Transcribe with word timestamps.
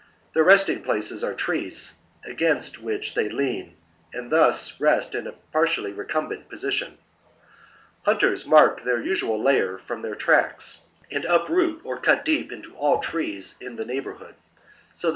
Their 0.33 0.43
resting 0.43 0.81
places 0.81 1.23
are 1.23 1.35
trees, 1.35 1.93
against 2.25 2.81
which 2.81 3.13
they 3.13 3.29
lean, 3.29 3.75
and 4.11 4.31
thus 4.31 4.79
rest 4.79 5.13
in 5.13 5.27
a 5.27 5.31
partially 5.51 5.91
recumbent 5.93 6.49
position. 6.49 6.97
Hunters 8.01 8.47
mark 8.47 8.81
their 8.83 8.99
usual 8.99 9.39
lair 9.39 9.77
from 9.77 10.01
their 10.01 10.15
tracks, 10.15 10.79
and 11.11 11.23
uproot 11.25 11.81
or 11.83 11.97
cut 11.99 12.25
deep 12.25 12.51
into 12.51 12.73
all 12.73 12.97
the 12.99 13.05
trees 13.05 13.53
in 13.59 13.75
the 13.75 13.83
^ 13.83 13.87
Or, 13.87 13.91
if 13.93 13.97
we 14.05 14.11
accept 14.25 14.37
W. 14.99 15.09